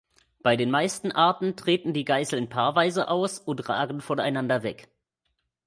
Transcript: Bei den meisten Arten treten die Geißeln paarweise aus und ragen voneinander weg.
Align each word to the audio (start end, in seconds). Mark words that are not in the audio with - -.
Bei 0.41 0.57
den 0.57 0.71
meisten 0.71 1.11
Arten 1.11 1.55
treten 1.55 1.93
die 1.93 2.05
Geißeln 2.05 2.49
paarweise 2.49 3.07
aus 3.07 3.37
und 3.37 3.69
ragen 3.69 4.01
voneinander 4.01 4.63
weg. 4.63 4.87